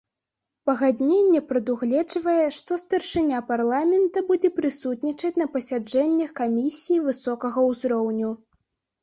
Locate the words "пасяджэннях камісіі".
5.59-6.99